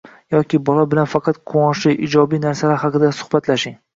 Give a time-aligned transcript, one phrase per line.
[0.35, 3.79] yoki bola bilan faqat quvonchli, ijobiy narsalar haqida suhbatlashing.